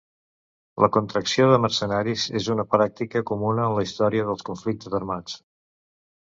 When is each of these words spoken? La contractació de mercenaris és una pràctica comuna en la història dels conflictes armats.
La 0.83 0.87
contractació 0.95 1.45
de 1.51 1.59
mercenaris 1.65 2.25
és 2.41 2.49
una 2.55 2.67
pràctica 2.73 3.23
comuna 3.33 3.69
en 3.69 3.77
la 3.79 3.87
història 3.91 4.27
dels 4.33 4.51
conflictes 4.51 5.01
armats. 5.05 5.41